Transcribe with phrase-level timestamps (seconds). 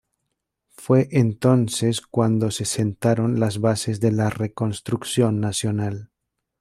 [0.71, 6.09] Fue entonces cuando se sentaron las bases de la Reconstrucción Nacional.